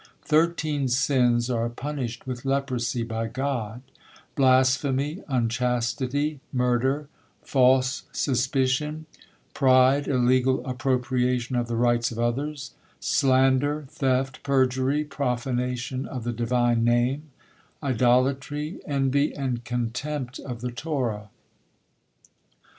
Thirteen 0.23 0.87
sins 0.87 1.47
are 1.47 1.69
punished 1.69 2.25
with 2.25 2.43
leprosy 2.43 3.03
by 3.03 3.27
God: 3.27 3.83
blasphemy, 4.33 5.21
unchastity, 5.27 6.39
murder, 6.51 7.07
false 7.43 8.05
suspicion, 8.11 9.05
pride, 9.53 10.07
illegal 10.07 10.65
appropriation 10.65 11.55
of 11.55 11.67
the 11.67 11.75
rights 11.75 12.09
of 12.11 12.17
others, 12.17 12.73
slander, 12.99 13.85
theft, 13.91 14.41
perjury, 14.41 15.03
profanation 15.03 16.07
of 16.07 16.23
the 16.23 16.33
Divine 16.33 16.83
Name, 16.83 17.25
idolatry, 17.83 18.79
envy, 18.87 19.35
and 19.35 19.63
contempt 19.63 20.39
of 20.39 20.61
the 20.61 20.71
Torah. 20.71 21.29